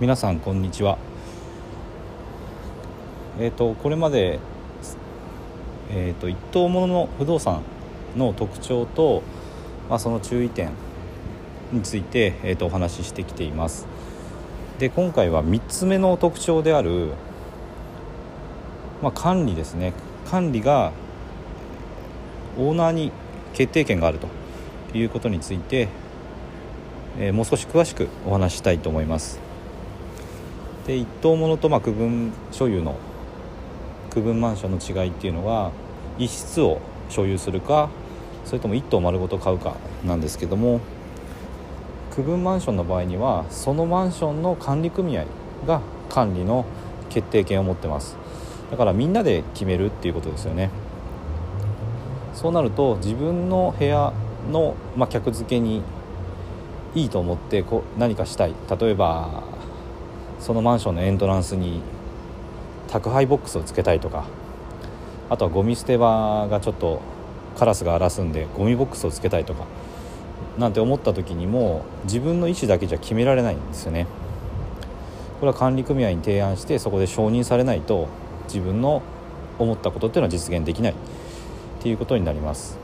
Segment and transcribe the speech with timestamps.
[0.00, 0.98] 皆さんこんにちは。
[3.38, 4.40] えっ、ー、とこれまで
[5.88, 7.62] えっ、ー、と一棟もの不動産
[8.16, 9.22] の特徴と、
[9.88, 10.70] まあ、その注意点
[11.72, 13.86] について、えーと、お話ししてきています。
[14.80, 17.10] で今回は3つ目の特徴である、
[19.00, 19.92] まあ、管理ですね。
[20.28, 20.90] 管理が
[22.58, 23.12] オーナーに
[23.52, 24.26] 決定権があると
[24.98, 25.86] いうことについて、
[27.16, 29.43] えー、もう少し詳しくお話ししたいと思います。
[30.86, 32.96] で一棟ものとまあ区分所有の
[34.10, 35.72] 区分マンションの違いっていうのは
[36.18, 37.88] 一室を所有するか
[38.44, 40.80] それとも1棟丸ごと買うかなんですけども
[42.14, 45.24] 区分マンションの場合にはそのマンションの管理組合
[45.66, 46.64] が管理の
[47.10, 48.16] 決定権を持ってます。
[48.70, 50.70] だからみんなで決めるっていうことですよね。
[52.34, 54.12] そうなると自分の部屋
[54.50, 55.82] の、まあ、客付けに
[56.94, 58.54] いいと思ってこう何かしたい。
[58.80, 59.42] 例えば
[60.44, 61.80] そのマンションのエントランスに
[62.88, 64.26] 宅配ボックスをつけたいとか
[65.30, 67.00] あとはゴミ捨て場がちょっと
[67.56, 69.64] カラスが荒らすんでゴミボックスをつけたいとか
[70.58, 74.06] なんて思った時にも自分の意思だけじゃ決められないんですよね。
[75.40, 78.08] これは管理組合に提案してそこで承認されないと
[78.46, 79.00] 自分の
[79.58, 80.92] 思ったことっていうのは実現できない。
[80.92, 80.94] っ
[81.82, 82.76] ていうことになります。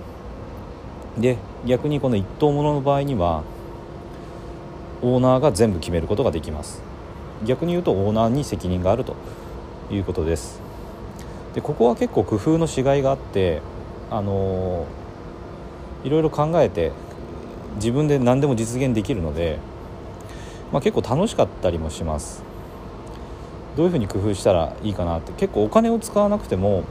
[1.19, 3.43] で逆にこの一等物の場合には
[5.03, 6.90] オーナーが全部決めることができます。
[7.45, 9.15] 逆に言うとオーナーに責任があると
[9.91, 10.61] いうことです。
[11.55, 13.61] でここは結構工夫のしがいがあって
[14.11, 14.87] あの
[16.05, 16.93] いろいろ考えて
[17.77, 19.59] 自分で何でも実現できるので、
[20.73, 22.43] まあ、結構楽しかったりもします。
[23.77, 26.83] どういうふうに工夫したらいいかなって結構お金を使わなくても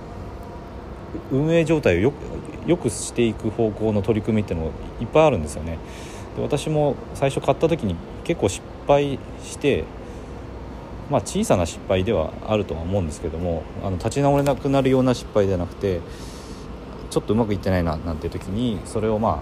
[1.32, 2.14] 運営状態をよ
[2.66, 5.78] よくしていく方向の取り組みっていうのもいっぱいあるんですよね。
[6.36, 9.84] で私も最初買った時に結構失敗して
[11.10, 16.02] まあ、小さな失敗ではあるとは思うんですけどもあの立ち直れなくなるような失敗ではなくて
[17.10, 19.42] ちょっとうまくいってないななんていう時にそれをま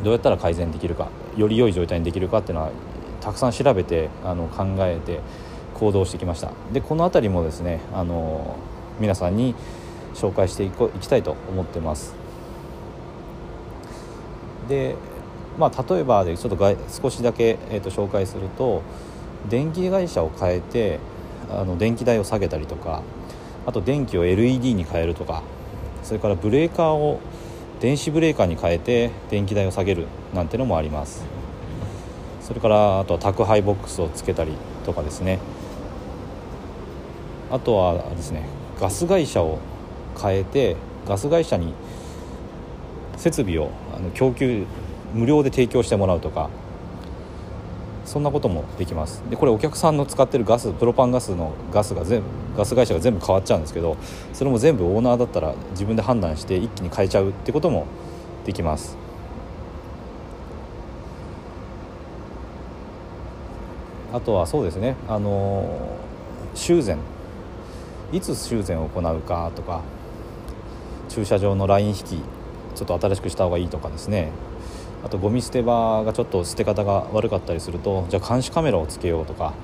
[0.00, 2.70] あどうやったら改善できるかより良い状態にできるかっていうのは
[3.20, 5.20] たくさん調べてあの考えて
[5.74, 6.50] 行動してきました。
[6.72, 8.56] でこの辺りもですねあの
[8.98, 9.54] 皆さんに
[10.14, 12.14] 紹介していこいきたいと思ってます。
[14.68, 14.96] で
[15.58, 18.82] まあ例えばでちょっと少しだけ、えー、と紹介すると
[19.48, 20.98] 電気会社を変えて
[21.50, 23.02] あの電気代を下げたりとか
[23.66, 25.42] あと電気を LED に変えるとか
[26.02, 27.20] それからブレーカーを
[27.80, 31.24] 電子ブレーカーに変えて電気代を下げるなんてのもあります。
[32.40, 34.52] それからあとは宅配ボックスをつけたり
[34.84, 35.40] とかですね。
[37.50, 38.48] あとはですね
[38.80, 39.58] ガス会社を
[40.20, 40.76] 変えて
[41.06, 41.74] ガス会社に
[43.16, 44.64] 設備をあの供給
[45.12, 46.50] 無料で提供してもらうとか
[48.06, 49.22] そんなこともできます。
[49.28, 53.96] でこれお客さんの使ってるガスプロパンガスのガスが全部ガス会社が全部変わっちゃうんですけど
[54.32, 57.86] それも全部オーナーだったら自分で判断して一気に変えちゃうってことも
[58.46, 58.96] できます。
[64.12, 65.68] あとはそうですねあの
[66.54, 66.98] 修繕。
[68.12, 69.82] いつ修繕を行うかとか
[71.08, 74.30] 駐車場のライン引きちょっと新しくした方がいいとかですね。
[75.06, 79.54] あとゴミ捨て場がちょっと捨て方が悪かったりするとじゃあ監視カメラをつけようとか。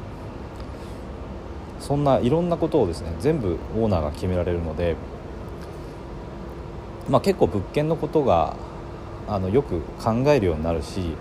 [1.80, 4.94] そんないろんなことをですね全部オーナーが決められるので、
[7.10, 8.54] まあ、結構物件のことが
[9.28, 11.16] あのよく考えるようになるし、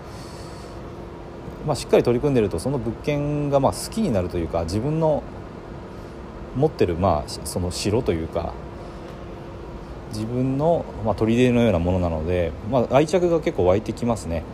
[1.66, 5.24] まあ、しっかり取り組んでるとその物件がまあ好きになるというか自分の
[6.54, 8.54] 持ってるまあその城というか
[10.12, 14.44] 自分の、まあ、砦のようなものなので、まあ、愛着が結構湧いてきますね。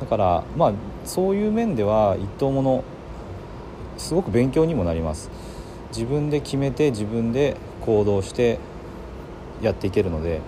[0.00, 0.72] だからまあ
[1.04, 2.84] そういう面では一等もの
[3.98, 5.30] すごく勉強にもなります。
[5.90, 8.58] 自分で決めて自分で行動して
[9.60, 10.40] やっていけるので。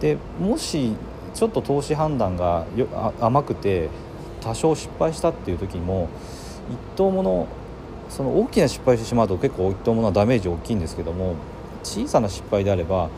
[0.00, 0.94] でもし
[1.32, 2.86] ちょっと投資判断がよ
[3.20, 3.88] 甘くて
[4.40, 6.08] 多少失敗したっていう時も
[6.70, 7.48] 一等もの
[8.10, 11.36] その大きな失敗してしまうと結構一等ものはダメージ大きいんですけども
[11.84, 13.10] 小さな失敗であれば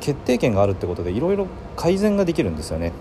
[0.00, 1.46] 決定権があるってことでいろいろ
[1.76, 2.92] 改善ができるんですよね。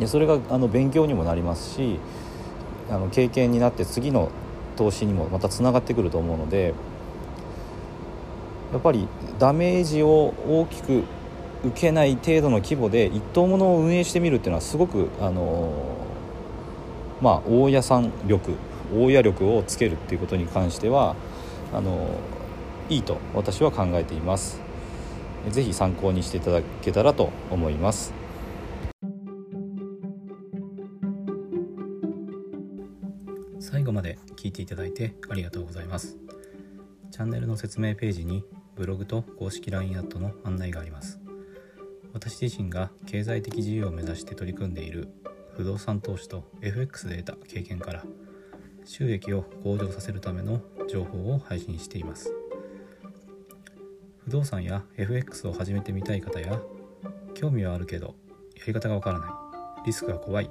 [0.00, 1.98] でそれがあの勉強にもなりますし
[2.90, 4.30] あの経験になって次の
[4.76, 6.72] 投資にもまたつながってくると思うので
[8.72, 11.02] やっぱりダメージを大きく
[11.64, 15.72] 受けない程度の規模で一等ものを運営してみるっていうのはすごくあの
[17.20, 18.52] まあ大家さん力
[18.94, 21.16] 大家力をつけるっていうことに関しては
[21.74, 22.08] あの
[22.88, 24.60] いいと私は考えています。
[25.50, 28.14] 是非参考にしていただけたらと思います。
[33.60, 36.16] 最後まで聞いていただいてありがとうございます。
[37.10, 38.44] チャンネルの説明ページに
[38.74, 41.20] ブログと公式 LINE アットの案内があります。
[42.14, 45.08] 私自身が経済的自由を目指して取り組んでいる
[45.54, 48.04] 不動産投資と FX で得た経験から
[48.84, 52.37] 収益を向上させるための情報を配信しています。
[54.28, 56.60] 不動産や FX を始めてみたい方や
[57.32, 58.14] 興味はあるけど
[58.58, 59.30] やり方がわからない
[59.86, 60.50] リスクが怖い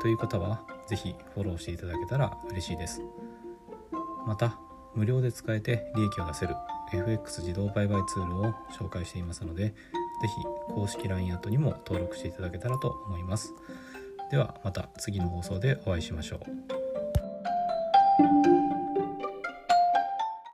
[0.00, 3.02] という方は是非フォローしていただけたら嬉しいです。
[4.26, 4.58] また
[4.94, 6.54] 無料で使えて利益を出せる
[6.94, 9.74] FX 自動売買ツールを紹介していますので
[10.22, 10.28] 是
[10.68, 13.52] 非公式 LINE アットにも登録していただけたらと思います。
[14.30, 16.79] ではまた次の放送でお会いしましょう。